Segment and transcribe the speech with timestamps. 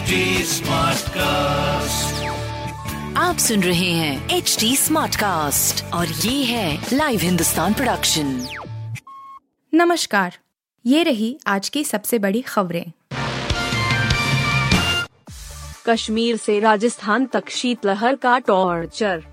[0.00, 0.12] HD
[0.44, 2.12] Smartcast.
[3.16, 8.46] आप सुन रहे हैं एच डी स्मार्ट कास्ट और ये है लाइव हिंदुस्तान प्रोडक्शन
[9.74, 10.38] नमस्कार
[10.86, 12.92] ये रही आज की सबसे बड़ी खबरें।
[15.86, 19.24] कश्मीर से राजस्थान तक शीतलहर का टॉर्चर।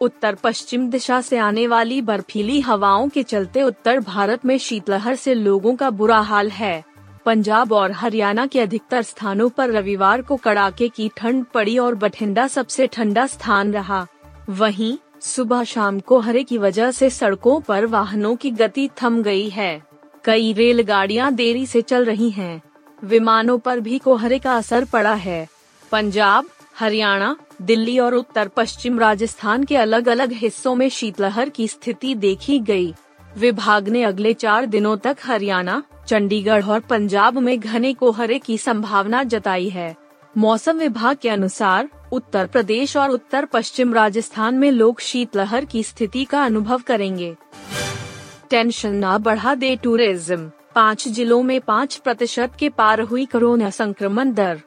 [0.00, 5.34] उत्तर पश्चिम दिशा से आने वाली बर्फीली हवाओं के चलते उत्तर भारत में शीतलहर से
[5.34, 6.89] लोगों का बुरा हाल है।
[7.26, 12.46] पंजाब और हरियाणा के अधिकतर स्थानों पर रविवार को कड़ाके की ठंड पड़ी और बठिंडा
[12.46, 14.06] सबसे ठंडा स्थान रहा
[14.48, 19.82] वहीं, सुबह शाम कोहरे की वजह से सड़कों पर वाहनों की गति थम गई है
[20.24, 22.60] कई रेलगाड़ियाँ देरी से चल रही हैं।
[23.04, 25.46] विमानों पर भी कोहरे का असर पड़ा है
[25.92, 32.14] पंजाब, हरियाणा, दिल्ली और उत्तर पश्चिम राजस्थान के अलग अलग हिस्सों में शीतलहर की स्थिति
[32.14, 32.94] देखी गई।
[33.38, 39.22] विभाग ने अगले चार दिनों तक हरियाणा, चंडीगढ़ और पंजाब में घने कोहरे की संभावना
[39.22, 39.94] जताई है।
[40.38, 46.24] मौसम विभाग के अनुसार, उत्तर प्रदेश और उत्तर पश्चिम राजस्थान में लोग शीतलहर की स्थिति
[46.24, 47.34] का अनुभव करेंगे।
[48.50, 54.32] टेंशन न बढ़ा दे टूरिज़्म। पाँच जिलों में पाँच प्रतिशत के पार हुई कोरोना संक्रमण
[54.32, 54.60] दर।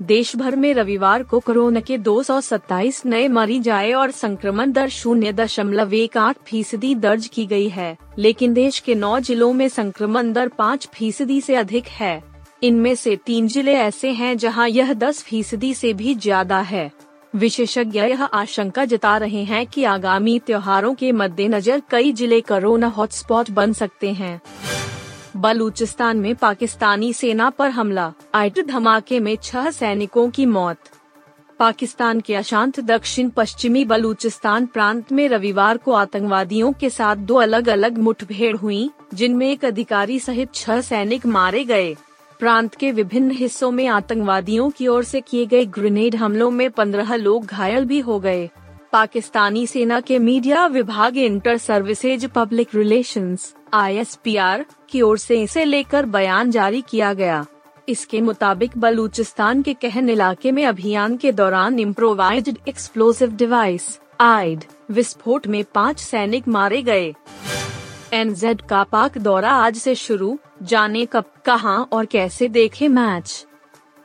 [0.00, 5.32] देश भर में रविवार को कोरोना के 227 नए मरीज़ आए और संक्रमण दर शून्य
[5.32, 10.32] दशमलव एक आठ फ़ीसदी दर्ज की गई है, लेकिन देश के नौ जिलों में संक्रमण
[10.32, 12.22] दर पाँच फ़ीसदी से अधिक है।
[12.62, 16.90] इनमें से तीन ज़िले ऐसे हैं जहाँ यह दस फ़ीसदी से भी ज़्यादा है।
[17.34, 23.50] विशेषज्ञ यह आशंका जता रहे हैं कि आगामी त्योहारों के मद्देनजर कई ज़िले कोरोना हॉटस्पॉट
[23.50, 24.40] बन सकते हैं।
[25.38, 30.76] बलूचिस्तान में पाकिस्तानी सेना पर हमला आइट धमाके में छह सैनिकों की मौत।
[31.58, 37.68] पाकिस्तान के अशांत दक्षिण पश्चिमी बलूचिस्तान प्रांत में रविवार को आतंकवादियों के साथ दो अलग
[37.68, 41.96] अलग मुठभेड़ हुई, जिनमें एक अधिकारी सहित छह सैनिक मारे गए।
[42.38, 47.14] प्रांत के विभिन्न हिस्सों में आतंकवादियों की ओर से किए गए ग्रेनेड हमलों में पंद्रह
[47.14, 48.50] लोग घायल भी हो गए।
[48.92, 56.06] पाकिस्तानी सेना के मीडिया विभाग inter services public relations ISPR की ओर से इसे लेकर
[56.06, 57.44] बयान जारी किया गया।
[57.88, 65.46] इसके मुताबिक बलूचिस्तान के कहन इलाके में अभियान के दौरान इम्प्रोवाइज्ड एक्सप्लोसिव डिवाइस आइड विस्फोट
[65.46, 67.14] में पाँच सैनिक मारे गए।
[68.12, 73.44] एनजेड का पाक दौरा आज से शुरू, जाने कब, कहाँ और कैसे देखे मैच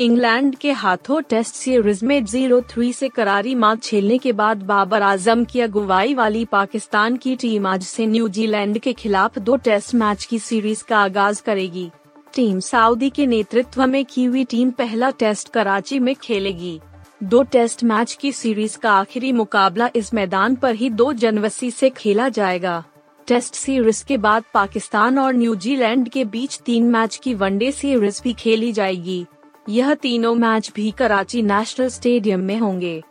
[0.00, 5.02] इंग्लैंड के हाथों टेस्ट सीरीज़ में ज़ीरो थ्री से करारी मात झेलने के बाद बाबर
[5.02, 10.24] आज़म की अगुवाई वाली पाकिस्तान की टीम आज से न्यूजीलैंड के खिलाफ दो टेस्ट मैच
[10.24, 11.90] की सीरीज़ का आगाज़ करेगी।
[12.34, 16.80] टीम सऊदी के नेतृत्व में की हुई टीम पहला टेस्ट कराची में खेलेगी।
[17.22, 21.90] दो टेस्ट मैच की सीरीज़ का आखिरी मुकाबला इस मैदान पर ही दो जनवरी से
[21.90, 22.82] खेला जाएगा।
[23.26, 28.32] टेस्ट सीरीज़ के बाद पाकिस्तान और न्यूजीलैंड के बीच तीन मैच की वनडे सीरीज़ भी
[28.34, 29.24] खेली जाएगी।
[29.68, 33.02] यह तीनों मैच भी कराची नेशनल स्टेडियम में होंगे।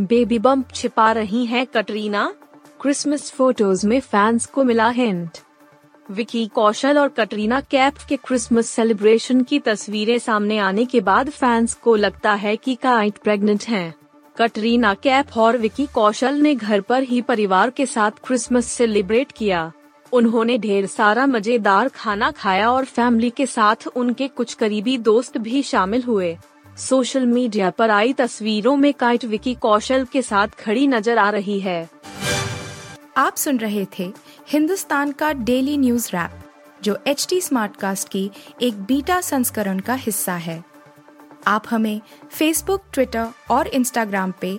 [0.00, 2.34] बेबी बम्प छिपा रही हैं कटरीना।
[2.80, 5.38] क्रिसमस फ़ोटोज़ में फैंस को मिला हिंट।
[6.10, 11.74] विकी कौशल और कटरीना कैफ के क्रिसमस सेलिब्रेशन की तस्वीरें सामने आने के बाद फैंस
[11.74, 13.94] को लगता है कि काइट प्रेग्नेंट हैं।
[14.36, 19.72] कटरीना कैफ और विकी कौशल ने घर पर ही परिवार के साथ क्रिसमस सेलिब्रेट किया।
[20.14, 25.62] उन्होंने ढेर सारा मज़ेदार खाना खाया और फैमिली के साथ उनके कुछ करीबी दोस्त भी
[25.62, 26.36] शामिल हुए।
[26.78, 31.58] सोशल मीडिया पर आई तस्वीरों में काइट विकी कौशल के साथ खड़ी नज़र आ रही
[31.60, 31.88] है।
[33.16, 34.12] आप सुन रहे थे
[34.48, 36.30] हिंदुस्तान का डेली न्यूज़ रैप,
[36.82, 38.30] जो एच टी स्मार्ट कास्ट की
[38.62, 40.62] एक बीटा संस्करण का हिस्सा है।
[41.46, 42.00] आप हमें
[42.32, 44.58] फेसबुक ट्विटर और इंस्टाग्राम पे